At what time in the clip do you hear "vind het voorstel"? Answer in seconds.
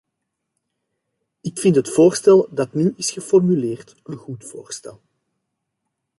1.59-2.47